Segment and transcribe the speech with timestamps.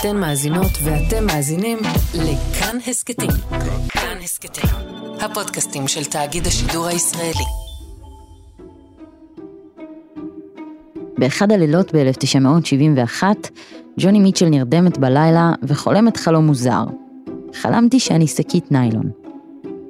[0.00, 1.78] אתן מאזינות ואתם מאזינים
[2.14, 3.30] לכאן הסכתים.
[3.88, 4.70] כאן הסכתים,
[5.20, 7.44] הפודקאסטים של תאגיד השידור הישראלי.
[11.18, 13.22] באחד הלילות ב-1971,
[13.98, 16.84] ג'וני מיטשל נרדמת בלילה וחולמת חלום מוזר.
[17.54, 19.10] חלמתי שאני שקית ניילון.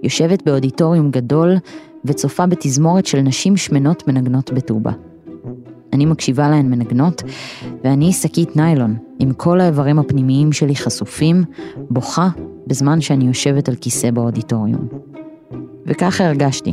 [0.02, 1.56] יושבת באודיטוריום גדול
[2.04, 4.92] וצופה בתזמורת של נשים שמנות מנגנות בטובה.
[5.96, 7.22] אני מקשיבה להן מנגנות,
[7.84, 11.44] ואני שקית ניילון, עם כל האיברים הפנימיים שלי חשופים,
[11.90, 12.28] בוכה
[12.66, 14.88] בזמן שאני יושבת על כיסא באודיטוריום.
[15.86, 16.72] וככה הרגשתי,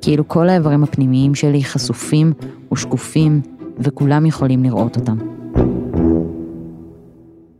[0.00, 2.32] כאילו כל האיברים הפנימיים שלי חשופים
[2.72, 3.40] ושקופים,
[3.78, 5.18] וכולם יכולים לראות אותם.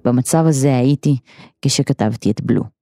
[0.04, 1.16] במצב הזה הייתי
[1.62, 2.79] כשכתבתי את בלו.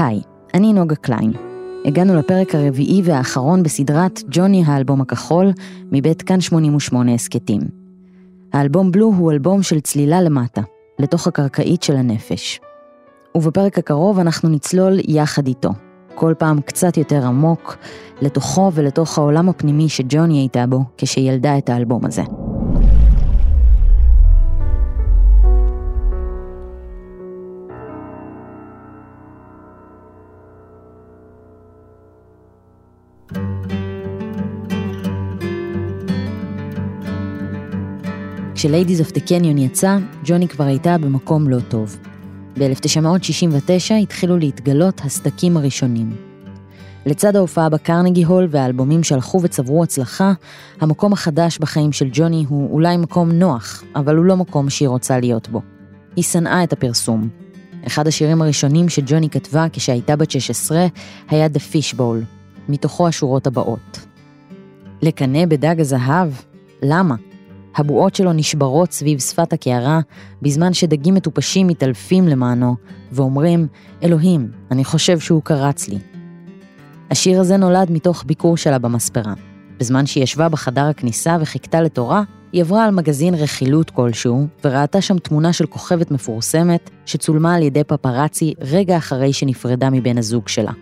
[0.00, 0.20] היי,
[0.54, 1.32] אני נוגה קליין.
[1.84, 5.52] הגענו לפרק הרביעי והאחרון בסדרת ג'וני האלבום הכחול,
[5.92, 7.60] מבית כאן 88 הסכתים.
[8.52, 10.60] האלבום בלו הוא אלבום של צלילה למטה,
[10.98, 12.60] לתוך הקרקעית של הנפש.
[13.36, 15.70] ובפרק הקרוב אנחנו נצלול יחד איתו,
[16.14, 17.76] כל פעם קצת יותר עמוק,
[18.22, 22.22] לתוכו ולתוך העולם הפנימי שג'וני הייתה בו כשילדה את האלבום הזה.
[38.60, 41.98] כש Ladies of the Canyon יצא, ג'וני כבר הייתה במקום לא טוב.
[42.58, 46.16] ב-1969 התחילו להתגלות הסדקים הראשונים.
[47.06, 50.32] לצד ההופעה בקרנגי הול והאלבומים שהלכו וצברו הצלחה,
[50.80, 55.20] המקום החדש בחיים של ג'וני הוא אולי מקום נוח, אבל הוא לא מקום שהיא רוצה
[55.20, 55.62] להיות בו.
[56.16, 57.28] היא שנאה את הפרסום.
[57.86, 60.86] אחד השירים הראשונים שג'וני כתבה כשהייתה בת 16
[61.30, 62.24] היה The Fishbowl,
[62.68, 64.06] מתוכו השורות הבאות.
[65.02, 66.32] לקנא בדג הזהב?
[66.82, 67.14] למה?
[67.76, 70.00] הבועות שלו נשברות סביב שפת הקערה,
[70.42, 72.76] בזמן שדגים מטופשים מתעלפים למענו,
[73.12, 73.66] ואומרים,
[74.02, 75.98] אלוהים, אני חושב שהוא קרץ לי.
[77.10, 79.34] השיר הזה נולד מתוך ביקור שלה במספרה.
[79.78, 82.22] בזמן שהיא ישבה בחדר הכניסה וחיכתה לתורה,
[82.52, 87.84] היא עברה על מגזין רכילות כלשהו, וראתה שם תמונה של כוכבת מפורסמת, שצולמה על ידי
[87.84, 90.72] פפרצי רגע אחרי שנפרדה מבן הזוג שלה.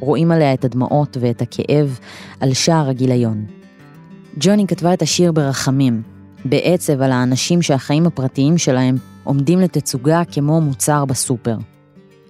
[0.00, 1.98] רואים עליה את הדמעות ואת הכאב
[2.40, 3.44] על שער הגיליון.
[4.38, 6.02] ג'וני כתבה את השיר ברחמים,
[6.50, 11.56] בעצב על האנשים שהחיים הפרטיים שלהם עומדים לתצוגה כמו מוצר בסופר.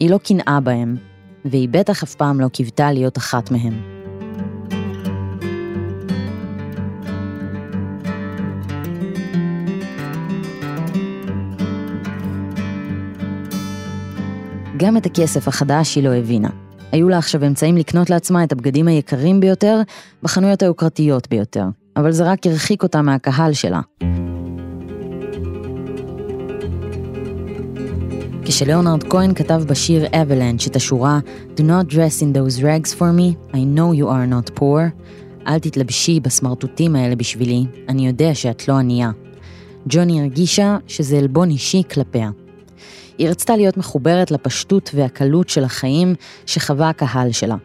[0.00, 0.96] היא לא קנאה בהם,
[1.44, 3.96] והיא בטח אף פעם לא קיוותה להיות אחת מהם.
[14.76, 16.48] גם את הכסף החדש היא לא הבינה.
[16.92, 19.80] היו לה עכשיו אמצעים לקנות לעצמה את הבגדים היקרים ביותר
[20.22, 21.64] בחנויות היוקרתיות ביותר,
[21.96, 23.80] אבל זה רק הרחיק אותה מהקהל שלה.
[28.44, 31.18] כשליאונרד כהן כתב בשיר Avalanche את השורה
[31.56, 34.80] Do not dress in those rags for me, I know you are not poor,
[35.46, 39.10] אל תתלבשי בסמרטוטים האלה בשבילי, אני יודע שאת לא ענייה.
[39.88, 42.30] ג'וני הרגישה שזה עלבון אישי כלפיה.
[43.18, 46.14] היא רצתה להיות מחוברת לפשטות והקלות של החיים
[46.46, 47.56] שחווה הקהל שלה.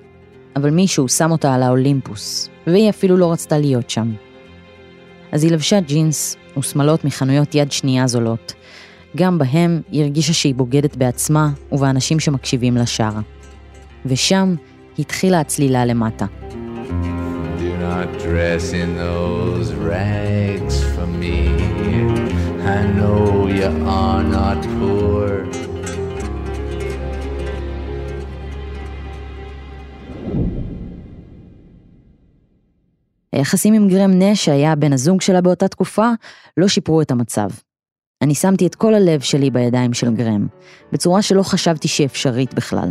[0.55, 4.11] אבל מישהו שם אותה על האולימפוס, והיא אפילו לא רצתה להיות שם.
[5.31, 8.53] אז היא לבשה ג'ינס ושמלות מחנויות יד שנייה זולות.
[9.15, 13.21] גם בהם היא הרגישה שהיא בוגדת בעצמה ובאנשים שמקשיבים שרה.
[14.05, 14.55] ושם
[14.99, 16.25] התחילה הצלילה למטה.
[18.01, 21.39] Not dress in those rags for me.
[22.77, 23.69] I know you
[24.01, 25.70] are not poor.
[33.33, 36.09] היחסים עם גרם נש, שהיה בן הזוג שלה באותה תקופה,
[36.57, 37.49] לא שיפרו את המצב.
[38.21, 40.47] אני שמתי את כל הלב שלי בידיים של גרם,
[40.91, 42.89] בצורה שלא חשבתי שהיא אפשרית בכלל.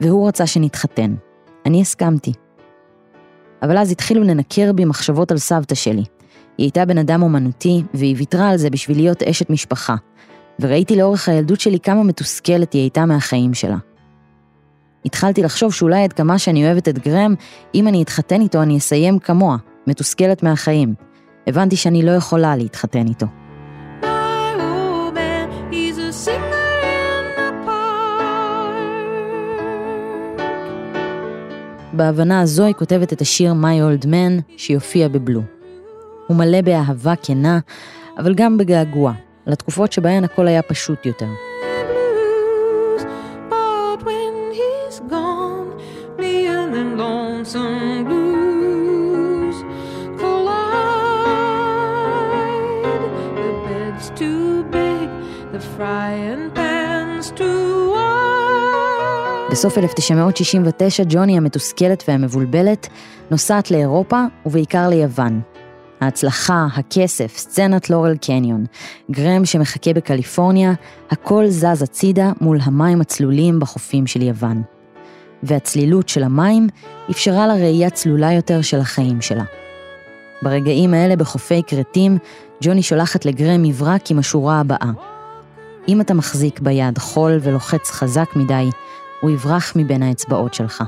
[0.00, 1.14] והוא רצה שנתחתן.
[1.66, 2.32] אני הסכמתי.
[3.62, 6.04] אבל אז התחילו לנקר בי מחשבות על סבתא שלי.
[6.58, 9.94] היא הייתה בן אדם אומנותי, והיא ויתרה על זה בשביל להיות אשת משפחה.
[10.60, 13.76] וראיתי לאורך הילדות שלי כמה מתוסכלת היא הייתה מהחיים שלה.
[15.04, 17.34] התחלתי לחשוב שאולי עד כמה שאני אוהבת את גרם,
[17.74, 19.56] אם אני אתחתן איתו אני אסיים כמוה,
[19.86, 20.94] מתוסכלת מהחיים.
[21.46, 23.26] הבנתי שאני לא יכולה להתחתן איתו.
[31.92, 35.42] בהבנה הזו היא כותבת את השיר My Old Man שיופיע בבלו.
[36.26, 37.58] הוא מלא באהבה כנה,
[38.18, 39.12] אבל גם בגעגוע,
[39.46, 41.45] לתקופות שבהן הכל היה פשוט יותר.
[59.50, 62.88] בסוף 1969 ג'וני המתוסכלת והמבולבלת
[63.30, 65.40] נוסעת לאירופה ובעיקר ליוון.
[66.00, 68.64] ההצלחה, הכסף, סצנת לורל קניון,
[69.10, 70.72] גרם שמחכה בקליפורניה,
[71.10, 74.62] הכל זז הצידה מול המים הצלולים בחופים של יוון.
[75.42, 76.66] והצלילות של המים
[77.10, 79.44] אפשרה לה ראייה צלולה יותר של החיים שלה.
[80.42, 82.18] ברגעים האלה בחופי כרתים,
[82.62, 85.15] ג'וני שולחת לגרם מברק עם השורה הבאה:
[85.88, 88.70] אם אתה מחזיק ביד חול ולוחץ חזק מדי,
[89.20, 90.84] הוא יברח מבין האצבעות שלך.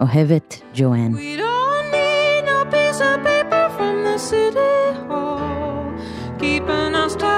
[0.00, 1.12] אוהבת, ג'ואן.
[6.38, 7.33] Keeping us tight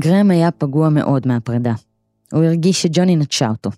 [0.00, 1.72] גרם היה פגוע מאוד מהפרידה.
[2.32, 3.70] הוא הרגיש שג'וני נטשה אותו.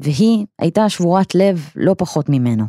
[0.00, 2.64] והיא הייתה שבורת לב לא פחות ממנו.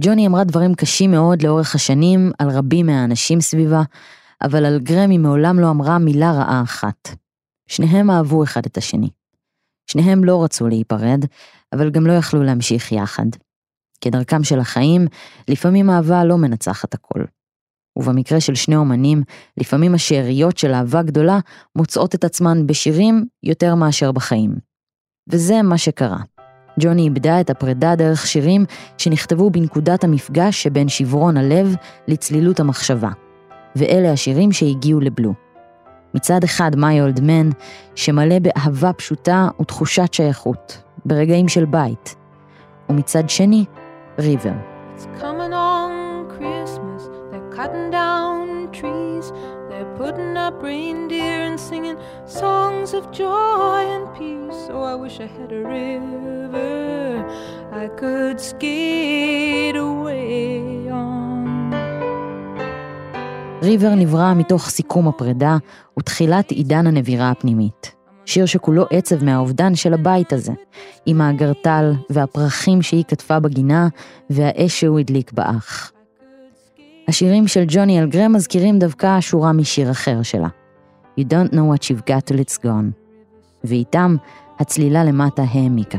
[0.00, 3.82] ג'וני אמרה דברים קשים מאוד לאורך השנים על רבים מהאנשים סביבה,
[4.42, 7.08] אבל על גרם היא מעולם לא אמרה מילה רעה אחת.
[7.66, 9.10] שניהם אהבו אחד את השני.
[9.86, 11.24] שניהם לא רצו להיפרד,
[11.72, 13.26] אבל גם לא יכלו להמשיך יחד.
[14.00, 15.06] כדרכם של החיים,
[15.48, 17.24] לפעמים אהבה לא מנצחת הכל.
[17.96, 19.22] ובמקרה של שני אומנים,
[19.56, 21.38] לפעמים השאריות של אהבה גדולה
[21.76, 24.54] מוצאות את עצמן בשירים יותר מאשר בחיים.
[25.28, 26.18] וזה מה שקרה.
[26.80, 28.64] ג'וני איבדה את הפרידה דרך שירים
[28.98, 31.74] שנכתבו בנקודת המפגש שבין שברון הלב
[32.08, 33.10] לצלילות המחשבה.
[33.76, 35.34] ואלה השירים שהגיעו לבלו.
[36.14, 37.50] מצד אחד מי אולד מן,
[37.94, 42.14] שמלא באהבה פשוטה ותחושת שייכות, ברגעים של בית.
[42.88, 43.64] ומצד שני,
[44.18, 44.52] ריבר.
[44.96, 45.52] It's coming
[47.56, 49.26] cutting down trees.
[49.68, 51.98] They're putting up reindeer and singing
[52.40, 54.60] songs of joy and peace.
[54.74, 56.74] Oh, I wish I had a river
[57.84, 61.14] I could skate away on.
[63.62, 65.56] ריבר נברא מתוך סיכום הפרידה
[65.98, 67.94] ותחילת עידן הנבירה הפנימית.
[68.26, 70.52] שיר שכולו עצב מהאובדן של הבית הזה,
[71.06, 73.88] עם האגרטל והפרחים שהיא כתבה בגינה
[74.30, 75.93] והאש שהוא הדליק באח.
[77.08, 80.48] השירים של ג'וני אלגרם מזכירים דווקא שורה משיר אחר שלה.
[81.20, 82.92] You don't know what you've got till it's gone.
[83.64, 84.16] ואיתם
[84.58, 85.98] הצלילה למטה העמיקה.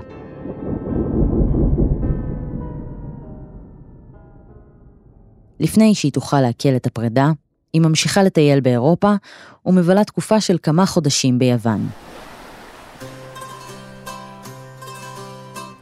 [5.60, 7.32] לפני שהיא תוכל לעכל את הפרידה,
[7.74, 9.14] היא ממשיכה לטייל באירופה
[9.66, 11.88] ומבלה תקופה של כמה חודשים ביוון.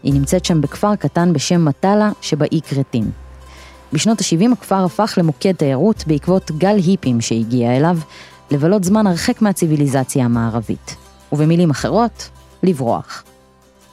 [0.03, 3.22] היא נמצאת שם בכפר קטן בשם מטאלה שבאי כרתים.
[3.93, 7.97] בשנות ה-70 הכפר הפך למוקד תיירות בעקבות גל היפים שהגיע אליו,
[8.51, 10.95] לבלות זמן הרחק מהציוויליזציה המערבית.
[11.31, 12.29] ובמילים אחרות,
[12.63, 13.23] לברוח.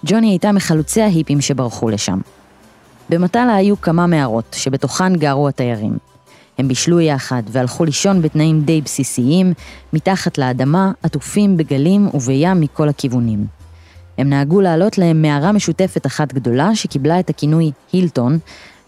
[0.06, 2.18] ג'וני הייתה מחלוצי ההיפים שברחו לשם.
[3.08, 5.98] במטאלה היו כמה מערות, שבתוכן גרו התיירים.
[6.58, 9.52] הם בישלו יחד והלכו לישון בתנאים די בסיסיים,
[9.92, 13.46] מתחת לאדמה, עטופים בגלים ובים מכל הכיוונים.
[14.18, 18.38] הם נהגו לעלות להם מערה משותפת אחת גדולה שקיבלה את הכינוי הילטון,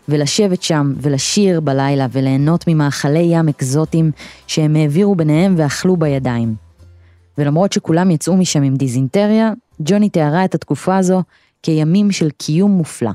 [0.09, 4.11] ולשבת שם ולשיר בלילה וליהנות ממאכלי ים אקזוטיים
[4.47, 6.54] שהם העבירו ביניהם ואכלו בידיים.
[7.38, 11.23] ולמרות שכולם יצאו משם עם דיזינטריה, ג'וני תיארה את התקופה הזו
[11.62, 13.11] כימים של קיום מופלא.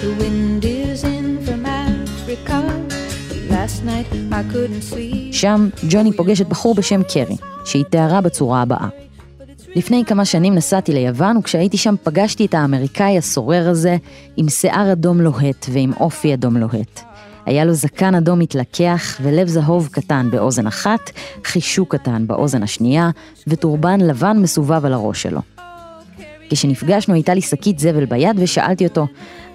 [0.00, 2.58] The wind is in from Africa.
[3.50, 5.32] Last night I couldn't sleep.
[5.32, 9.03] שם ג'וני פוגשת בחור בשם קרי, שהיא תיארה בצורה הבאה.
[9.76, 13.96] לפני כמה שנים נסעתי ליוון, וכשהייתי שם פגשתי את האמריקאי הסורר הזה,
[14.36, 17.00] עם שיער אדום לוהט ועם אופי אדום לוהט.
[17.46, 21.10] היה לו זקן אדום מתלקח ולב זהוב קטן באוזן אחת,
[21.44, 23.10] חישוק קטן באוזן השנייה,
[23.46, 25.40] וטורבן לבן מסובב על הראש שלו.
[26.50, 29.06] כשנפגשנו הייתה לי שקית זבל ביד ושאלתי אותו,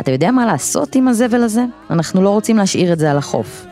[0.02, 1.66] אתה יודע מה לעשות עם הזבל הזה?
[1.90, 3.69] אנחנו לא רוצים להשאיר את זה על החוף.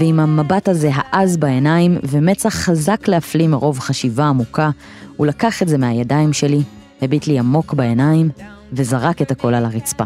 [0.00, 4.70] ועם המבט הזה העז בעיניים ומצח חזק להפליא מרוב חשיבה עמוקה,
[5.16, 6.62] הוא לקח את זה מהידיים שלי,
[7.02, 8.30] הביט לי עמוק בעיניים
[8.72, 10.04] וזרק את הכל על הרצפה.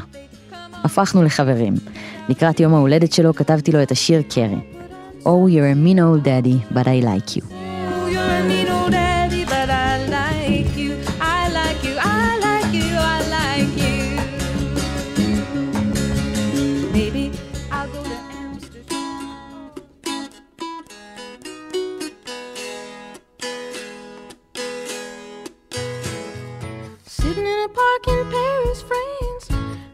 [0.84, 1.74] הפכנו לחברים.
[2.28, 4.60] לקראת יום ההולדת שלו כתבתי לו את השיר קרי.
[5.24, 7.57] Oh, you're a mean old daddy, but I like you.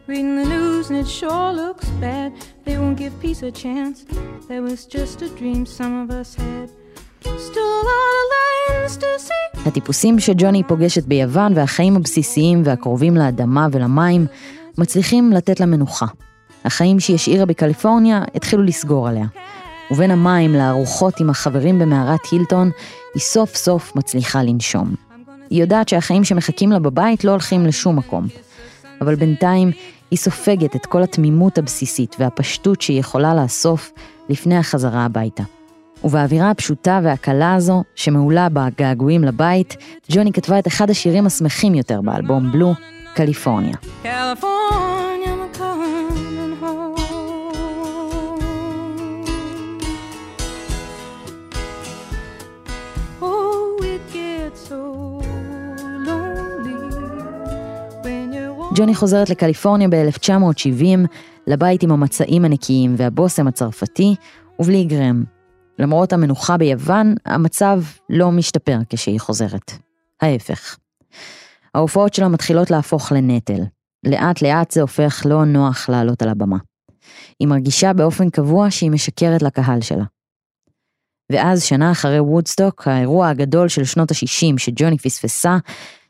[0.07, 2.31] News and it sure looks bad.
[2.65, 4.05] They won't give peace a chance.
[4.47, 6.69] That was just a dream some of us had.
[7.49, 9.61] Still a lot of lands to see.
[9.65, 14.27] הטיפוסים שג'וני פוגשת ביוון והחיים הבסיסיים והקרובים לאדמה ולמים
[14.77, 16.05] מצליחים לתת לה מנוחה.
[16.65, 19.25] החיים שהיא השאירה בקליפורניה התחילו לסגור עליה.
[19.91, 22.71] ובין המים לארוחות עם החברים במערת הילטון,
[23.13, 24.95] היא סוף סוף מצליחה לנשום.
[25.49, 28.27] היא יודעת שהחיים שמחכים לה בבית לא הולכים לשום מקום.
[29.01, 29.71] אבל בינתיים
[30.11, 33.91] היא סופגת את כל התמימות הבסיסית והפשטות שהיא יכולה לאסוף
[34.29, 35.43] לפני החזרה הביתה.
[36.03, 39.77] ובאווירה הפשוטה והקלה הזו, שמעולה בגעגועים לבית,
[40.11, 42.73] ג'וני כתבה את אחד השירים השמחים יותר באלבום בלו,
[43.15, 43.75] קליפורניה.
[44.03, 44.94] California,
[58.77, 61.07] ג'וני חוזרת לקליפורניה ב-1970,
[61.47, 64.15] לבית עם המצעים הנקיים והבושם הצרפתי,
[64.59, 65.23] ובלי גרם.
[65.79, 69.71] למרות המנוחה ביוון, המצב לא משתפר כשהיא חוזרת.
[70.21, 70.77] ההפך.
[71.75, 73.61] ההופעות שלה מתחילות להפוך לנטל.
[74.05, 76.57] לאט לאט זה הופך לא נוח לעלות על הבמה.
[77.39, 80.05] היא מרגישה באופן קבוע שהיא משקרת לקהל שלה.
[81.31, 85.57] ואז, שנה אחרי וודסטוק, האירוע הגדול של שנות ה-60 שג'וני פספסה,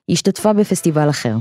[0.07, 1.35] היא השתתפה בפסטיבל אחר.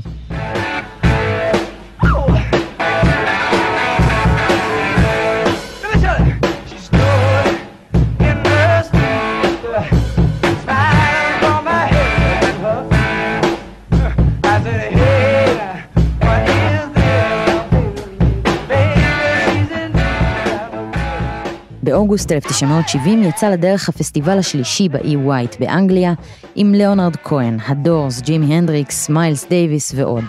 [22.05, 26.13] באוגוסט 1970 יצא לדרך הפסטיבל השלישי באי ווייט באנגליה,
[26.55, 30.23] עם ליאונרד כהן, הדורס, ג'ימי הנדריקס, מיילס דייוויס ועוד.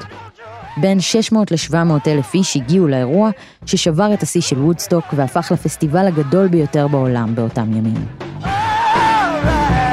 [0.76, 3.30] בין 600 ל-700 אלף איש הגיעו לאירוע
[3.66, 8.06] ששבר את השיא של וודסטוק והפך לפסטיבל הגדול ביותר בעולם באותם ימים.
[8.42, 9.85] Okay,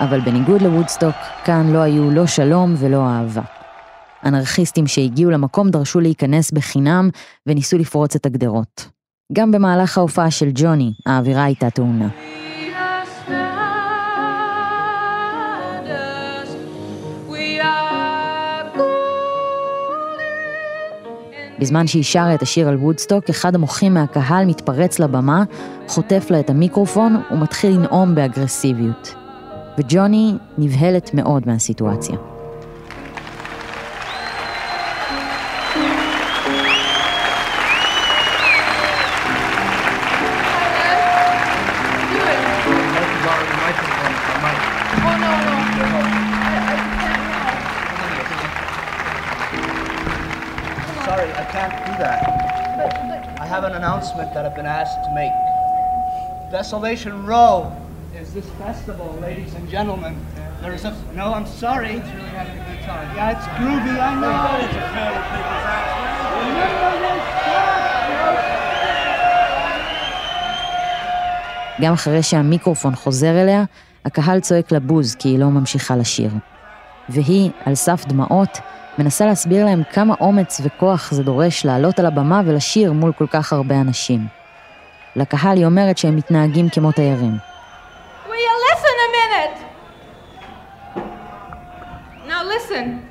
[0.00, 1.14] אבל בניגוד לוודסטוק,
[1.44, 3.42] כאן לא היו לא שלום ולא אהבה.
[4.24, 7.08] אנרכיסטים שהגיעו למקום דרשו להיכנס בחינם
[7.46, 8.88] וניסו לפרוץ את הגדרות.
[9.32, 12.08] גם במהלך ההופעה של ג'וני, האווירה הייתה טעונה.
[21.58, 25.44] בזמן שהיא שרה את השיר על וודסטוק, אחד המוחים מהקהל מתפרץ לבמה,
[25.88, 29.19] חוטף לה את המיקרופון ומתחיל לנאום באגרסיביות.
[29.80, 32.16] וג'וני נבהלת מאוד מהסיטואציה.
[45.02, 45.56] Oh, no, no.
[51.06, 52.20] Sorry, I can't do that.
[53.44, 55.36] I have an announcement that I've been asked to make.
[56.50, 57.72] Desolation Row
[58.30, 60.14] is this festival, ladies and gentlemen.
[60.62, 61.26] There is a no.
[61.36, 61.92] I'm sorry.
[61.98, 63.08] It's really having a good time.
[63.16, 63.94] Yeah, it's groovy.
[64.08, 64.40] I know.
[71.80, 73.64] גם אחרי שהמיקרופון חוזר אליה,
[74.04, 76.30] הקהל צועק לה בוז כי היא לא ממשיכה לשיר.
[77.08, 78.58] והיא, על סף דמעות,
[78.98, 83.52] מנסה להסביר להם כמה אומץ וכוח זה דורש לעלות על הבמה ולשיר מול כל כך
[83.52, 84.26] הרבה אנשים.
[85.16, 87.49] לקהל היא אומרת שהם מתנהגים כמו תיירים.
[92.80, 93.02] Listen.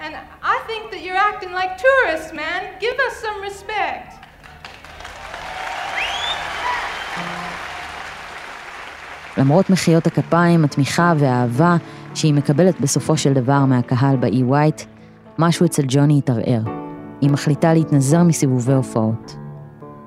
[0.00, 2.60] And I think that you're acting like tourists, man.
[2.80, 4.10] Give us some respect.
[9.38, 11.76] למרות מחיאות הכפיים, התמיכה והאהבה
[12.14, 14.82] שהיא מקבלת בסופו של דבר מהקהל באי ווייט,
[15.38, 16.62] משהו אצל ג'וני התערער.
[17.20, 19.36] היא מחליטה להתנזר מסיבובי הופעות.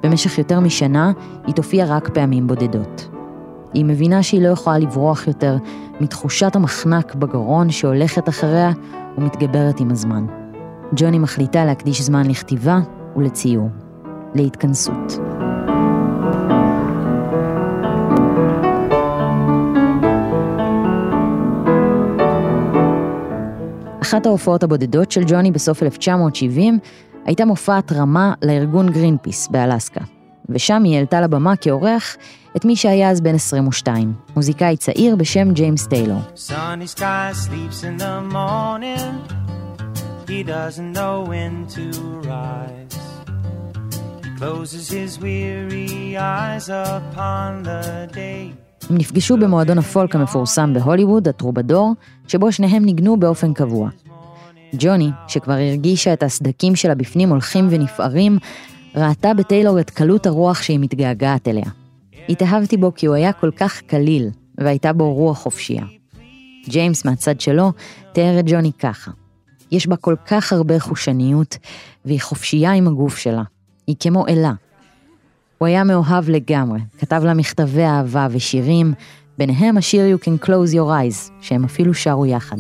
[0.04, 1.12] במשך יותר משנה
[1.48, 3.17] היא תופיע רק פעמים בודדות.
[3.74, 5.58] היא מבינה שהיא לא יכולה לברוח יותר
[6.00, 8.72] מתחושת המחנק בגרון שהולכת אחריה
[9.18, 10.26] ומתגברת עם הזמן.
[10.96, 12.80] ג'וני מחליטה להקדיש זמן לכתיבה
[13.16, 13.70] ולציור.
[14.36, 15.20] להתכנסות.
[24.02, 26.80] אחת ההופעות הבודדות של ג'וני בסוף 1970
[27.26, 30.02] הייתה מופע התרמה לארגון גרינפיס באלסקה.
[30.50, 32.18] ושם היא העלתה לבמה כאורח
[32.58, 36.20] את מי שהיה אז בן 22, מוזיקאי צעיר בשם ג'יימס טיילור.
[36.36, 39.14] Sunny sky sleeps in the morning.
[40.28, 41.86] He doesn't know when to
[42.32, 42.98] rise.
[44.24, 48.54] He closes his weary eyes upon the day.
[48.90, 51.94] הם נפגשו במועדון הפולק המפורסם בהוליווד, הטרובדור,
[52.28, 53.90] שבו שניהם ניגנו באופן קבוע.
[54.74, 58.38] ג'וני, שכבר הרגישה את הסדקים שלה בפנים הולכים ונפערים,
[58.96, 61.87] ראתה בטיילור את קלות הרוח שהיא מתגעגעת אליה.
[62.30, 65.86] התאהבתי בו כי הוא היה כל כך קליל, והייתה בו רוח חופשייה.
[66.70, 67.72] ג'יימס מהצד שלו
[68.14, 69.12] תיאר את ג'וני ככה:
[69.72, 71.58] יש בה כל כך הרבה חושניות,
[72.06, 73.44] והיא חופשייה עם הגוף שלה.
[73.88, 74.54] היא כמו אלה.
[75.58, 78.94] הוא היה מאוהב לגמרי, כתב לה מכתבי אהבה ושירים,
[79.38, 82.58] ביניהם השיר You Can Close Your Eyes, שהם אפילו שרו יחד.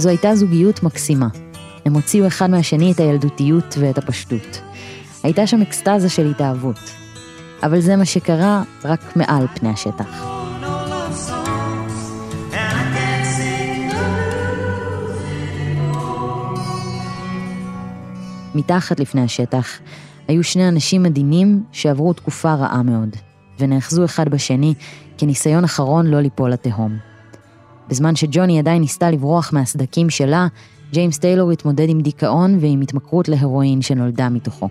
[0.00, 1.28] זו הייתה זוגיות מקסימה.
[1.84, 4.60] הם הוציאו אחד מהשני את הילדותיות ואת הפשטות.
[5.22, 6.90] הייתה שם אקסטזה של התאהבות.
[7.62, 10.24] אבל זה מה שקרה רק מעל פני השטח.
[18.54, 19.78] מתחת לפני השטח
[20.28, 23.16] היו שני אנשים מדהימים שעברו תקופה רעה מאוד,
[23.58, 24.74] ונאחזו אחד בשני
[25.18, 27.09] כניסיון אחרון לא ליפול לתהום.
[27.90, 30.46] בזמן שג'וני עדיין ניסתה לברוח מהסדקים שלה,
[30.92, 34.68] ג'יימס טיילור התמודד עם דיכאון ועם התמכרות להרואין שנולדה מתוכו.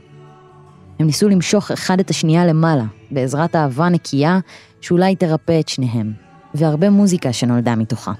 [1.00, 4.40] הם ניסו למשוך אחד את השנייה למעלה, בעזרת אהבה נקייה
[4.82, 6.14] שאולי תרפא את שניהם,
[6.54, 8.14] והרבה מוזיקה שנולדה מתוכה.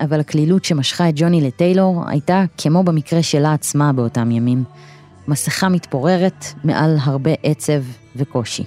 [0.00, 4.64] אבל הקלילות שמשכה את ג'וני לטיילור הייתה, כמו במקרה שלה עצמה באותם ימים,
[5.28, 7.82] מסכה מתפוררת מעל הרבה עצב
[8.16, 8.64] וקושי.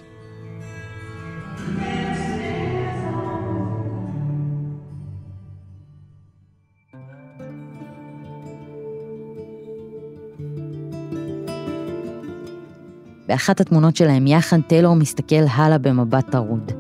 [13.29, 16.71] באחת התמונות שלהם יחד, טיילור מסתכל הלאה במבט טרוד.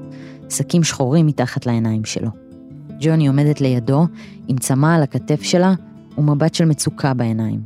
[0.49, 2.29] שקים שחורים מתחת לעיניים שלו.
[3.01, 4.07] ג'וני עומדת לידו,
[4.47, 5.73] עם צמא על הכתף שלה
[6.17, 7.61] ומבט של מצוקה בעיניים.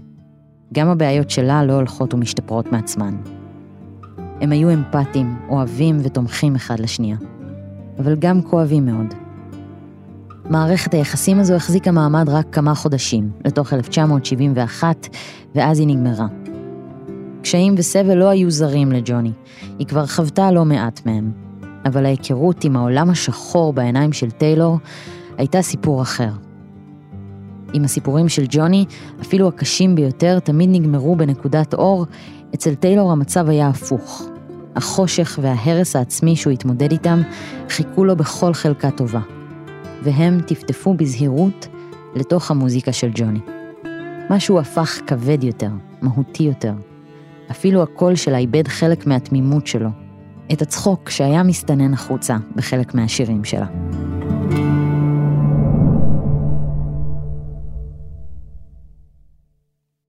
[0.73, 3.15] גם הבעיות שלה לא הולכות ומשתפרות מעצמן.
[4.41, 7.17] הם היו אמפתיים, אוהבים ותומכים אחד לשנייה.
[7.99, 9.13] אבל גם כואבים מאוד.
[10.49, 15.07] מערכת היחסים הזו החזיקה מעמד רק כמה חודשים, לתוך 1971,
[15.55, 16.27] ואז היא נגמרה.
[17.43, 19.31] קשיים וסבל לא היו זרים לג'וני,
[19.79, 21.31] היא כבר חוותה לא מעט מהם.
[21.85, 24.77] אבל ההיכרות עם העולם השחור בעיניים של טיילור
[25.37, 26.29] הייתה סיפור אחר.
[27.73, 28.85] עם הסיפורים של ג'וני,
[29.21, 32.05] אפילו הקשים ביותר, תמיד נגמרו בנקודת אור,
[32.55, 34.27] אצל טיילור המצב היה הפוך.
[34.75, 37.21] החושך וההרס העצמי שהוא התמודד איתם
[37.69, 39.21] חיכו לו בכל חלקה טובה.
[40.03, 41.67] והם טפטפו בזהירות
[42.15, 43.39] לתוך המוזיקה של ג'וני.
[44.29, 45.69] משהו הפך כבד יותר,
[46.01, 46.73] מהותי יותר.
[47.51, 49.89] אפילו הקול שלה איבד חלק מהתמימות שלו.
[50.53, 53.65] את הצחוק שהיה מסתנן החוצה בחלק מהשירים שלה.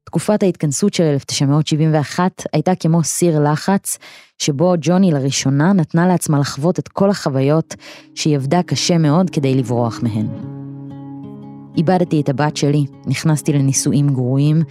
[0.05, 3.99] תקופת ההתכנסות של 1971 הייתה כמו סיר לחץ,
[4.39, 7.75] שבו ג'וני לראשונה נתנה לעצמה לחוות את כל החוויות
[8.15, 10.64] שהיא עבדה קשה מאוד כדי לברוח מהן.
[11.77, 14.63] איבדתי את הבת שלי, נכנסתי לנישואים גרועים,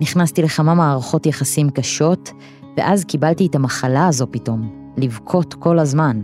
[0.00, 2.32] נכנסתי לכמה מערכות יחסים קשות,
[2.76, 6.22] ואז קיבלתי את המחלה הזו פתאום, לבכות כל הזמן.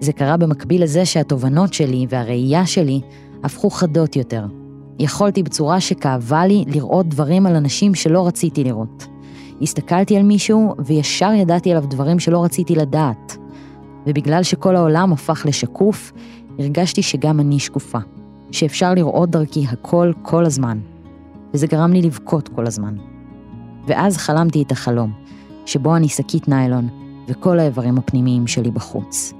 [0.00, 3.00] זה קרה במקביל לזה שהתובנות שלי והראייה שלי
[3.44, 4.46] הפכו חדות יותר.
[4.98, 9.06] יכולתי בצורה שכאבה לי לראות דברים על אנשים שלא רציתי לראות.
[9.62, 13.36] הסתכלתי על מישהו וישר ידעתי עליו דברים שלא רציתי לדעת.
[14.06, 16.12] ובגלל שכל העולם הפך לשקוף,
[16.58, 17.98] הרגשתי שגם אני שקופה.
[18.52, 20.80] שאפשר לראות דרכי הכל כל הזמן.
[21.54, 22.96] וזה גרם לי לבכות כל הזמן.
[23.86, 25.12] ואז חלמתי את החלום,
[25.66, 26.88] שבו אני שקית ניילון,
[27.28, 29.32] וכל האיברים הפנימיים שלי בחוץ.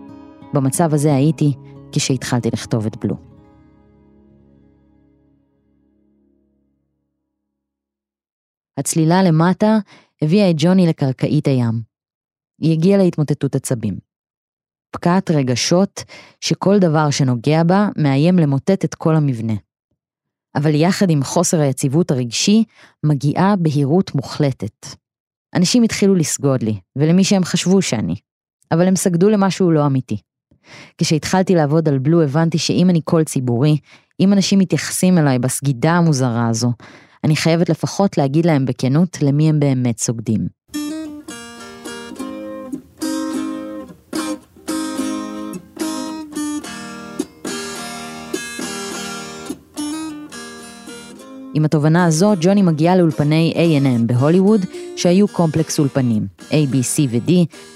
[0.55, 1.53] במצב הזה הייתי
[1.92, 3.16] כשהתחלתי לכתוב את בלו.
[8.79, 9.79] הצלילה למטה
[10.22, 11.83] הביאה את ג'וני לקרקעית הים.
[12.61, 14.12] היא הגיעה להתמוטטות עצבים.
[14.92, 16.05] פקעת רגשות
[16.40, 19.55] שכל דבר שנוגע בה מאיים למוטט את כל המבנה.
[20.57, 22.64] אבל יחד עם חוסר היציבות הרגשי,
[23.05, 24.87] מגיעה בהירות מוחלטת.
[25.55, 28.14] אנשים התחילו לסגוד לי, ולמי שהם חשבו שאני,
[28.72, 30.16] אבל הם סגדו למשהו לא אמיתי.
[30.98, 33.76] כשהתחלתי לעבוד על בלו הבנתי שאם אני קול ציבורי,
[34.20, 36.72] אם אנשים מתייחסים אליי בסגידה המוזרה הזו,
[37.24, 40.62] אני חייבת לפחות להגיד להם בכנות למי הם באמת סוגדים.
[51.55, 54.61] עם התובנה הזו, ג'וני מגיעה לאולפני A&M בהוליווד,
[54.97, 57.33] שהיו קומפלקס אולפנים, A, B, C ו-D,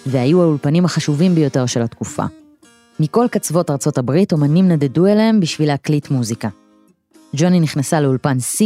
[0.06, 2.24] והיו האולפנים החשובים ביותר של התקופה.
[3.00, 6.48] מכל קצוות ארצות הברית, אומנים נדדו אליהם בשביל להקליט מוזיקה.
[7.36, 8.64] ג'וני נכנסה לאולפן C,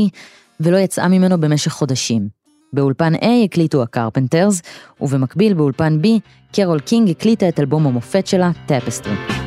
[0.60, 2.28] ולא יצאה ממנו במשך חודשים.
[2.72, 4.62] באולפן A הקליטו הקרפנטרס,
[5.00, 6.06] ובמקביל באולפן B,
[6.52, 9.39] קרול קינג הקליטה את אלבום המופת שלה, Tapestry.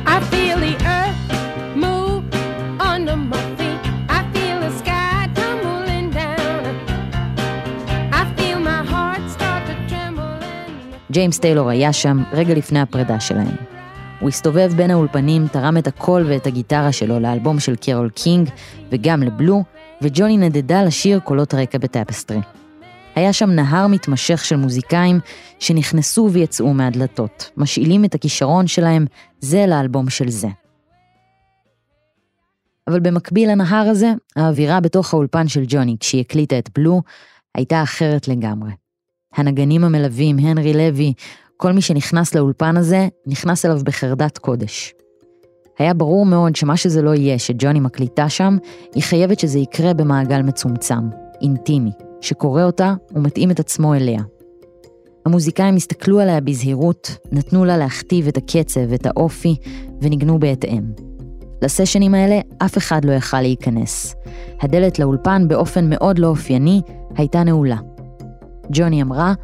[11.14, 13.56] ג'יימס טיילור היה שם רגע לפני הפרידה שלהם.
[14.20, 18.50] הוא הסתובב בין האולפנים, תרם את הקול ואת הגיטרה שלו לאלבום של קרול קינג
[18.90, 19.62] וגם ל Blue,
[20.02, 22.40] וג'וני נדדה לשיר קולות רקע ב Tapestry.
[23.14, 25.20] היה שם נהר מתמשך של מוזיקאים
[25.58, 29.06] שנכנסו ויצאו מהדלתות, משאילים את הכישרון שלהם
[29.40, 30.48] זה לאלבום של זה.
[32.88, 37.02] אבל במקביל לנהר הזה, האווירה בתוך האולפן של ג'וני כשהיא הקליטה את Blue,
[37.54, 38.83] הייתה אחרת לגמרי.
[39.36, 41.12] הנגנים המלווים, הנרי לוי,
[41.56, 44.94] כל מי שנכנס לאולפן הזה, נכנס אליו בחרדת קודש.
[45.78, 48.56] היה ברור מאוד שמה שזה לא יהיה שג'וני מקליטה שם,
[48.94, 51.08] היא חייבת שזה יקרה במעגל מצומצם,
[51.42, 54.22] אינטימי, שקורא אותה ומתאים את עצמו אליה.
[55.26, 59.56] המוזיקאים הסתכלו עליה בזהירות, נתנו לה להכתיב את הקצב ואת האופי,
[60.02, 60.82] וניגנו בהתאם.
[61.62, 64.14] לסשנים האלה אף אחד לא יכל להיכנס.
[64.60, 66.80] הדלת לאולפן באופן מאוד לא אופייני
[67.16, 67.76] הייתה נעולה.
[68.70, 69.34] ג'וני אמרה,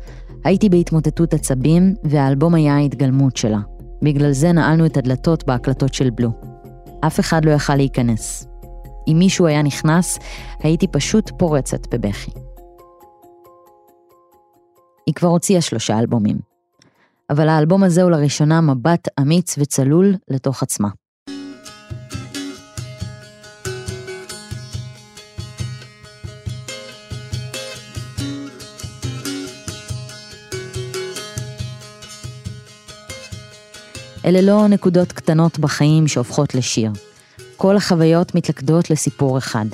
[0.44, 3.58] הייתי בהתמוטטות עצבים, והאלבום היה ההתגלמות שלה.
[4.02, 6.30] בגלל זה נעלנו את הדלתות בהקלטות של בלו.
[7.06, 8.46] אף אחד לא יכל להיכנס.
[9.08, 10.18] אם מישהו היה נכנס,
[10.62, 12.30] הייתי פשוט פורצת בבכי.
[15.06, 16.38] היא כבר הוציאה שלושה אלבומים.
[17.30, 20.88] אבל האלבום הזה הוא לראשונה מבט אמיץ וצלול לתוך עצמה.
[34.24, 36.90] אלה לא נקודות קטנות בחיים שהופכות לשיר.
[37.56, 39.66] כל החוויות מתלכדות לסיפור אחד.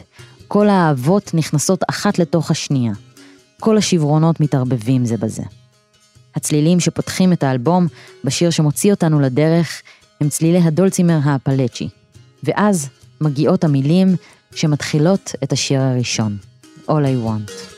[0.48, 2.92] כל האהבות נכנסות אחת לתוך השנייה.
[3.60, 5.42] כל השברונות מתערבבים זה בזה.
[6.34, 7.86] הצלילים שפותחים את האלבום
[8.24, 9.82] בשיר שמוציא אותנו לדרך
[10.20, 11.88] הם צלילי הדולצימר האפלצ'י.
[12.42, 12.88] ואז
[13.20, 14.16] מגיעות המילים
[14.54, 16.36] שמתחילות את השיר הראשון,
[16.88, 17.75] All I Want.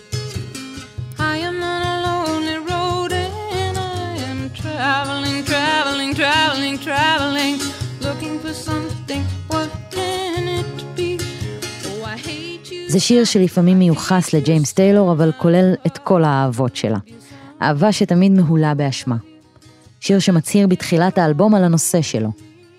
[6.82, 7.58] Traveling,
[8.00, 11.18] looking for something, what can it be?
[11.84, 12.18] Oh.
[12.88, 16.98] זה שיר שלפעמים מיוחס לג'יימס טיילור, אבל כולל את כל האהבות שלה.
[17.62, 19.16] אהבה שתמיד מהולה באשמה.
[20.00, 22.30] שיר שמצהיר בתחילת האלבום על הנושא שלו.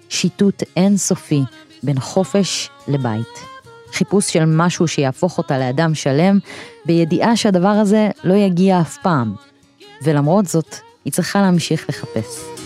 [0.10, 1.42] שיטוט אינסופי
[1.84, 3.40] בין חופש לבית.
[3.94, 6.40] חיפוש של משהו שיהפוך אותה לאדם שלם,
[6.86, 9.36] בידיעה שהדבר הזה לא יגיע אף פעם.
[10.02, 12.59] ולמרות זאת, היא צריכה להמשיך לחפש.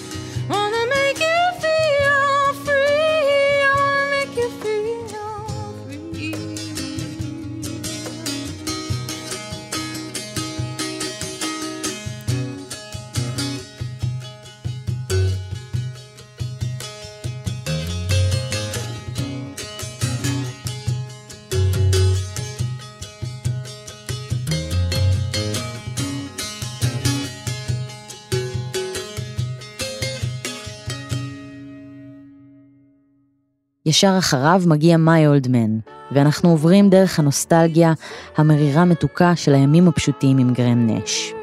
[33.86, 37.94] ישר אחריו מגיע My Old Man, ואנחנו עוברים דרך הנוסטלגיה
[38.38, 41.34] המרירה מתוקה של הימים הפשוטים עם גרם נש.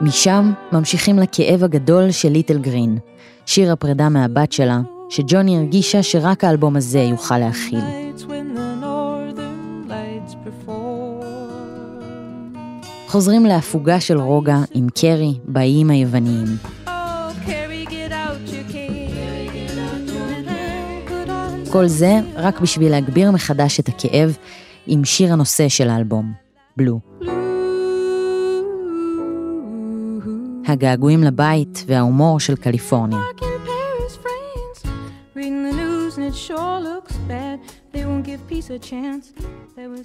[0.00, 2.98] משם ממשיכים לכאב הגדול של ליטל גרין,
[3.46, 8.03] שיר הפרידה מהבת שלה, שג'וני הרגישה שרק האלבום הזה יוכל להכיל.
[13.14, 16.46] חוזרים להפוגה של רוגע עם קרי באיים היווניים.
[21.72, 24.36] כל זה רק בשביל להגביר מחדש את הכאב
[24.86, 26.32] עם שיר הנושא של האלבום,
[26.76, 27.00] בלו.
[30.66, 33.18] הגעגועים לבית וההומור של קליפורניה.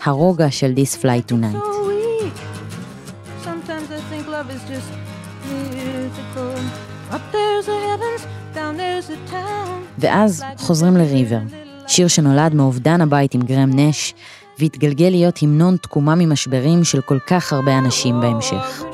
[0.01, 1.89] הרוגע של This Fly Tonight.
[3.69, 4.89] Love is just
[5.49, 6.53] mythical.
[7.15, 8.21] Up there's the heavens,
[8.55, 9.83] down there's the town.
[9.97, 11.39] ואז חוזרים לריבר,
[11.87, 14.13] שיר שנולד מאובדן הבית עם גרם נש,
[14.59, 18.83] והתגלגל להיות המנון תקומה ממשברים של כל כך הרבה אנשים בהמשך.
[18.83, 18.85] I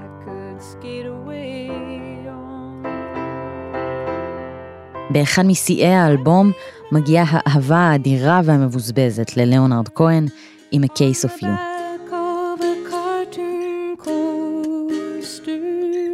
[0.00, 1.68] I I away
[2.28, 2.86] on.
[5.10, 6.52] באחד משיאי האלבום
[6.92, 10.26] מגיעה האהבה האדירה והמבוזבזת ללאונרד כהן
[10.70, 11.69] עם A Case of You.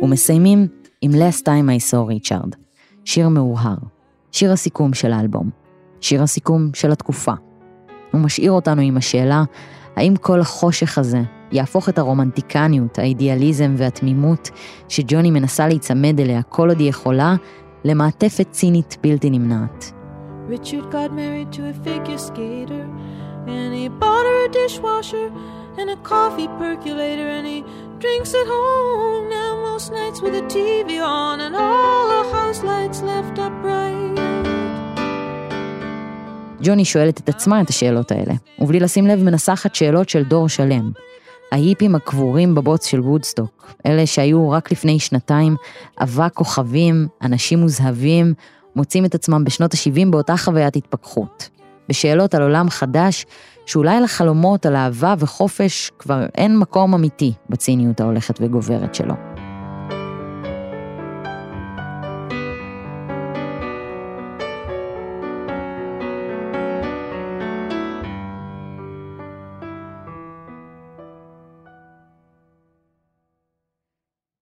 [0.03, 0.67] ומסיימים
[1.01, 2.57] עם Last Time I saw Richard,
[3.05, 3.77] שיר מאוהר,
[4.33, 5.51] שיר הסיכום של האלבום,
[6.01, 7.33] שיר הסיכום של התקופה.
[8.13, 9.45] הוא משאיר אותנו עם השאלה,
[9.97, 14.51] האם כל החושך הזה יהפוך את הרומנטיקניות, האידיאליזם והתמימות
[14.89, 17.35] שג'וני מנסה להיצמד אליה כל עוד היא יכולה,
[17.85, 19.93] למעטפת צינית בלתי נמנעת.
[20.49, 22.87] Richard got married to a figure skater,
[23.49, 25.29] and he bought her a dishwasher
[25.79, 27.59] and a coffee percolator, and he
[27.99, 33.01] drinks at home now most nights with a TV on, and all the house lights
[33.11, 34.21] left up bright.
[36.63, 40.91] ג'וני שואלת את עצמה את השאלות האלה, ובלי לשים לב מנסחת שאלות של דור שלם.
[41.53, 45.57] ההיפים הקבורים בבוץ של וודסטוק, אלה שהיו רק לפני שנתיים
[46.01, 48.35] אבק כוכבים, אנשים מוזהבים,
[48.77, 51.49] מוצאים את עצמם בשנות ה-70 באותה חוויית התפכחות.
[51.89, 53.27] בשאלות על עולם חדש,
[53.67, 59.15] שאולי לחלומות על אהבה וחופש כבר אין מקום אמיתי בציניות ההולכת וגוברת שלו.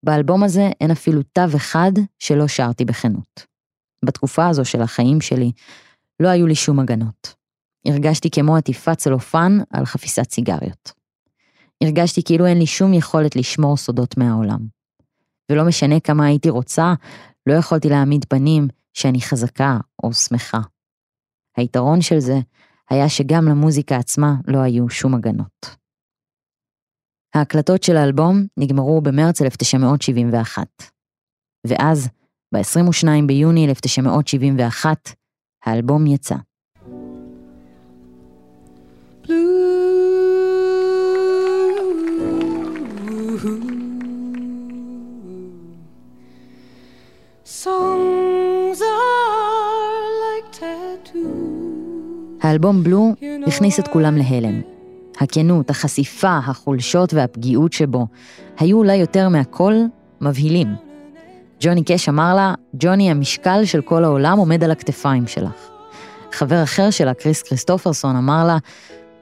[0.04, 3.46] באלבום הזה אין אפילו תו אחד שלא שרתי בכנות.
[4.04, 5.52] בתקופה הזו של החיים שלי
[6.20, 7.34] לא היו לי שום הגנות.
[7.86, 10.92] הרגשתי כמו עטיפת צלופן על חפיסת סיגריות.
[11.82, 14.60] הרגשתי כאילו אין לי שום יכולת לשמור סודות מהעולם.
[15.50, 16.94] ולא משנה כמה הייתי רוצה,
[17.46, 20.60] לא יכולתי להעמיד פנים שאני חזקה או שמחה.
[21.56, 22.38] היתרון של זה
[22.90, 25.83] היה שגם למוזיקה עצמה לא היו שום הגנות.
[27.34, 30.66] ההקלטות של האלבום נגמרו במרץ 1971.
[31.66, 32.08] ואז,
[32.54, 35.14] ב-22 ביוני 1971,
[35.64, 36.34] האלבום יצא.
[52.40, 53.12] האלבום בלו
[53.46, 54.73] הכניס את כולם להלם.
[55.20, 58.06] הכנות, החשיפה, החולשות והפגיעות שבו
[58.58, 59.74] היו אולי יותר מהכל
[60.20, 60.68] מבהילים.
[61.60, 65.68] ג'וני קאש אמר לה, ג'וני, המשקל של כל העולם עומד על הכתפיים שלך.
[66.32, 68.58] חבר אחר שלה, קריס כריסטופרסון, אמר לה,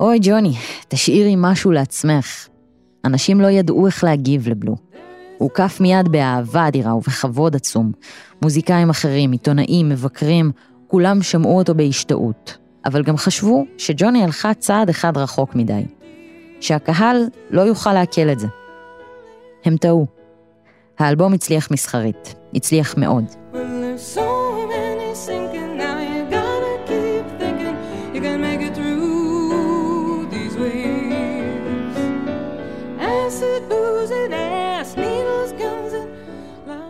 [0.01, 0.55] אוי ג'וני,
[0.89, 2.49] תשאירי משהו לעצמך.
[3.05, 4.73] אנשים לא ידעו איך להגיב לבלו.
[4.73, 4.79] הוא
[5.39, 7.93] הוקף מיד באהבה אדירה ובכבוד עצום.
[8.43, 10.53] מוזיקאים אחרים, עיתונאים, מבקרים,
[10.87, 12.62] כולם שמעו אותו בהשתאות.
[12.85, 15.83] אבל גם חשבו שג'וני הלכה צעד אחד רחוק מדי.
[16.63, 17.17] שהקהל
[17.51, 18.47] לא יוכל לעכל את זה.
[19.65, 20.07] הם טעו.
[20.99, 23.25] האלבום הצליח מסחרית, הצליח מאוד.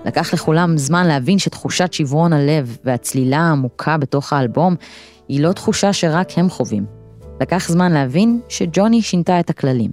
[0.05, 4.77] לקח לכולם זמן להבין שתחושת שברון הלב והצלילה העמוקה בתוך האלבום
[5.29, 6.87] היא לא תחושה שרק הם חווים.
[7.41, 9.91] לקח זמן להבין שג'וני שינתה את הכללים.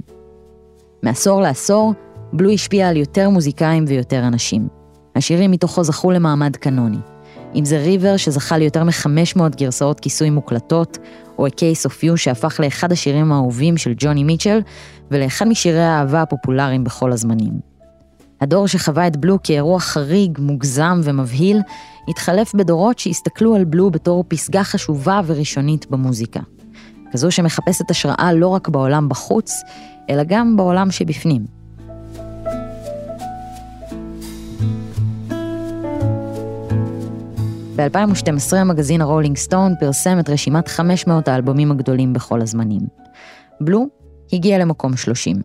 [1.04, 1.94] מעשור לעשור,
[2.34, 4.68] בלו השפיע על יותר מוזיקאים ויותר אנשים.
[5.16, 6.98] השירים מתוכו זכו למעמד קנוני.
[7.56, 10.98] אם זה ריבר שזכה ליותר מ-500 גרסאות כיסוי מוקלטות,
[11.38, 14.60] או A Case of You שהפך לאחד השירים האהובים של ג'וני מיטשל,
[15.12, 17.54] ולאחד משירי האהבה הפופולריים בכל הזמנים.
[18.42, 21.62] הדור שחווה את בלו כאירוע חריג, מוגזם ומבהיל,
[22.10, 26.40] התחלף בדורות שהסתכלו על בלו בתור פסגה חשובה וראשונית במוזיקה.
[27.12, 29.62] כזו שמחפשת השראה לא רק בעולם בחוץ,
[30.10, 31.46] אלא גם בעולם שבפנים.
[37.76, 42.82] ב-2012 המגזין הרולינג סטון פרסם את רשימת 500 האלבומים הגדולים בכל הזמנים.
[43.62, 43.86] בלו
[44.34, 45.42] הגיע למקום 30.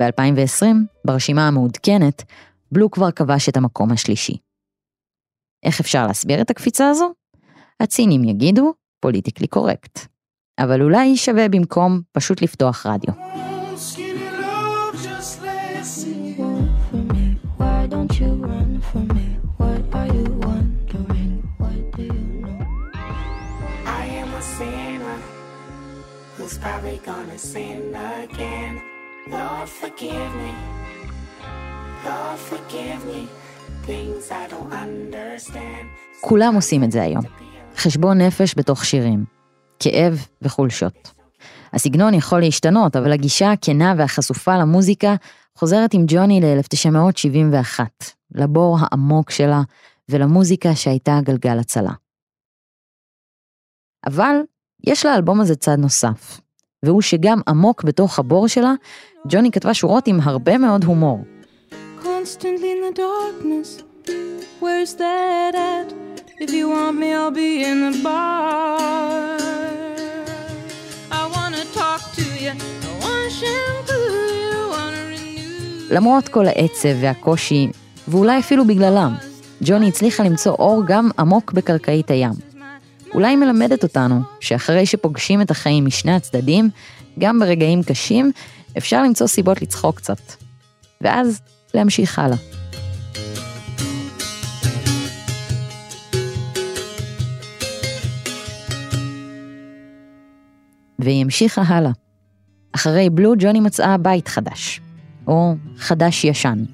[0.00, 0.66] ב-2020,
[1.04, 2.22] ברשימה המעודכנת,
[2.72, 4.51] בלו כבר כבש את המקום השלישי.
[5.62, 7.12] איך אפשר להסביר את הקפיצה הזו?
[7.80, 10.06] הצינים יגידו, פוליטיקלי קורקט.
[10.58, 13.14] אבל אולי שווה במקום פשוט לפתוח רדיו.
[29.32, 30.52] Lord, forgive me.
[32.04, 33.41] Lord, forgive me.
[36.20, 37.22] כולם עושים את זה היום.
[37.76, 39.24] חשבון נפש בתוך שירים.
[39.78, 41.12] כאב וחולשות.
[41.72, 45.14] הסגנון יכול להשתנות, אבל הגישה הכנה והחשופה למוזיקה
[45.54, 47.80] חוזרת עם ג'וני ל-1971,
[48.34, 49.60] לבור העמוק שלה
[50.08, 51.92] ולמוזיקה שהייתה גלגל הצלה.
[54.06, 54.36] אבל
[54.86, 56.40] יש לאלבום הזה צד נוסף,
[56.82, 58.72] והוא שגם עמוק בתוך הבור שלה,
[59.28, 61.24] ג'וני כתבה שורות עם הרבה מאוד הומור.
[62.22, 63.68] Constantly in the darkness.
[64.62, 65.88] Where's that at?
[66.44, 69.38] If you want me, I'll be in the bar.
[71.20, 72.52] I wanna talk to you.
[72.90, 74.06] I wanna shampoo
[74.42, 74.56] you.
[74.74, 75.94] Wanna renew.
[75.94, 77.68] למרות כל העצב והקושי,
[78.08, 79.14] ואולי אפילו בגללם,
[79.62, 82.32] ג'וני הצליחה למצוא אור גם עמוק בקרקעית הים.
[83.14, 86.70] אולי היא מלמדת אותנו שאחרי שפוגשים את החיים משני הצדדים,
[87.18, 88.32] גם ברגעים קשים,
[88.78, 90.20] אפשר למצוא סיבות לצחוק קצת.
[91.00, 91.40] ואז
[91.74, 92.36] להמשיך הלאה.
[100.98, 101.90] והיא המשיכה הלאה.
[102.72, 104.80] אחרי בלו, ג'וני מצאה בית חדש,
[105.26, 106.64] או חדש-ישן.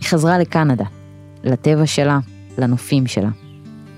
[0.00, 0.84] היא חזרה לקנדה,
[1.44, 2.18] לטבע שלה,
[2.58, 3.30] לנופים שלה.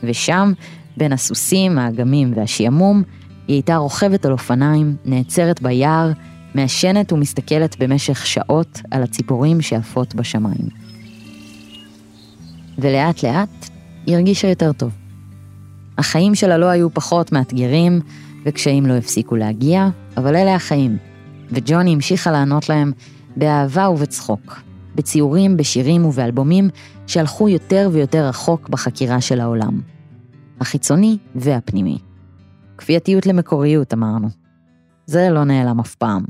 [0.03, 0.53] ושם,
[0.97, 3.03] בין הסוסים, האגמים והשעמום,
[3.49, 6.13] היא הייתה רוכבת על אופניים, נעצרת ביער,
[6.57, 10.69] מעשנת ומסתכלת במשך שעות על הציפורים שעפות בשמיים.
[12.79, 13.69] ולאט לאט
[14.07, 14.93] היא הרגישה יותר טוב.
[15.99, 18.01] החיים שלה לא היו פחות מאתגרים,
[18.45, 20.97] וקשיים לא הפסיקו להגיע, אבל אלה החיים.
[21.51, 22.93] וג'וני המשיכה לענות להם
[23.37, 24.61] באהבה ובצחוק,
[24.95, 26.69] בציורים, בשירים ובאלבומים
[27.07, 29.81] שהלכו יותר ויותר רחוק בחקירה של העולם.
[30.61, 31.99] החיצוני והפנימי.
[32.79, 34.29] כפייתיות למקוריות, אמרנו.
[35.07, 36.23] זה לא נעלם אף פעם.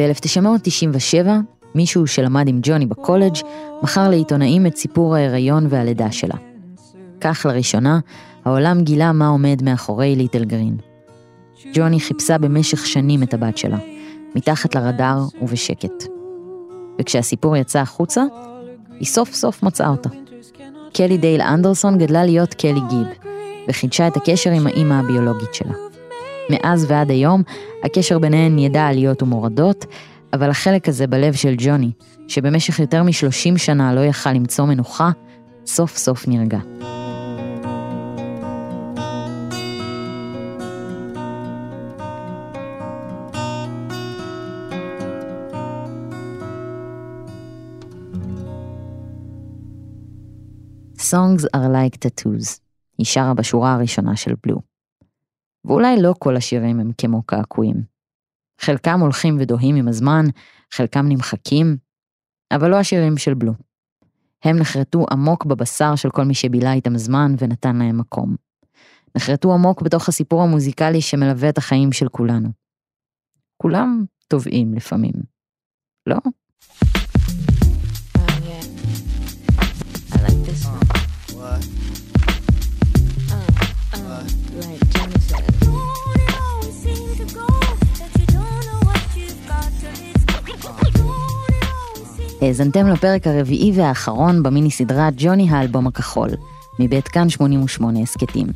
[0.00, 1.26] ב-1997,
[1.74, 3.34] מישהו שלמד עם ג'וני בקולג'
[3.82, 6.34] מכר לעיתונאים את סיפור ההיריון והלידה שלה.
[7.20, 8.00] כך לראשונה,
[8.44, 10.76] העולם גילה מה עומד מאחורי ליטל גרין.
[11.74, 13.78] ג'וני חיפשה במשך שנים את הבת שלה,
[14.36, 16.04] מתחת לרדאר ובשקט.
[17.00, 18.24] וכשהסיפור יצא החוצה,
[19.00, 20.08] היא סוף סוף מצאה אותה.
[20.92, 23.06] קלי דייל אנדרסון גדלה להיות קלי גיב,
[23.68, 25.89] וחידשה את הקשר עם האימא הביולוגית שלה.
[26.50, 27.42] מאז ועד היום,
[27.84, 29.86] הקשר ביניהן ידע עליות ומורדות,
[30.32, 31.90] אבל החלק הזה בלב של ג'וני,
[32.28, 35.10] שבמשך יותר מ-30 שנה לא יכל למצוא מנוחה,
[35.66, 36.58] סוף סוף נרגע.
[51.10, 52.60] Songs are like tattoos,
[52.98, 54.69] היא שרה בשורה הראשונה של בלו.
[55.64, 57.82] ואולי לא כל השירים הם כמו קעקועים.
[58.60, 60.24] חלקם הולכים ודוהים עם הזמן,
[60.72, 61.76] חלקם נמחקים,
[62.54, 63.52] אבל לא השירים של בלו.
[64.44, 68.36] הם נחרטו עמוק בבשר של כל מי שבילה איתם זמן ונתן להם מקום.
[69.16, 72.48] נחרטו עמוק בתוך הסיפור המוזיקלי שמלווה את החיים של כולנו.
[73.56, 75.12] כולם טובעים לפעמים,
[76.06, 76.16] לא?
[92.60, 96.30] האזנתם לפרק הרביעי והאחרון במיני סדרה ג'וני האלבום הכחול,
[96.78, 98.46] מבית כאן 88 הסכתים.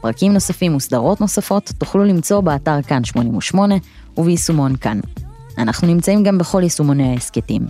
[0.00, 3.74] פרקים נוספים וסדרות נוספות תוכלו למצוא באתר כאן 88
[4.16, 5.00] וביישומון כאן.
[5.58, 7.66] אנחנו נמצאים גם בכל יישומוני ההסכתים.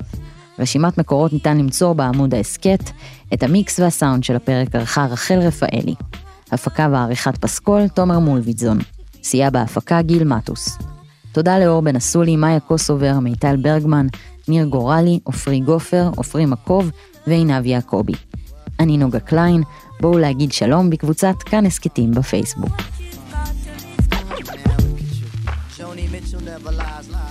[0.59, 2.91] רשימת מקורות ניתן למצוא בעמוד ההסכת,
[3.35, 5.95] את המיקס והסאונד של הפרק ערכה רחל רפאלי.
[6.53, 8.79] הפקה ועריכת פסקול, תומר מולביטזון.
[9.23, 10.79] סייע בהפקה גיל מטוס.
[11.33, 14.07] תודה לאור בן אסולי, מאיה קוסובר, מיטל ברגמן,
[14.49, 16.91] ניר גורלי, עופרי גופר, עופרי מקוב
[17.27, 18.13] ועינב יעקבי.
[18.81, 19.63] אני נוגה קליין,
[20.01, 22.73] בואו להגיד שלום בקבוצת כאן הסכתים בפייסבוק.
[26.49, 27.28] Never lies, lies.